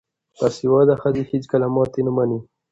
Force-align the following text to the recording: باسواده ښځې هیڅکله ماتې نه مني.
باسواده 0.37 0.95
ښځې 1.01 1.21
هیڅکله 1.31 1.67
ماتې 1.75 2.01
نه 2.07 2.11
مني. 2.17 2.39